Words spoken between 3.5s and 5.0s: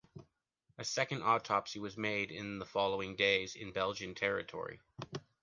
in Belgian territory.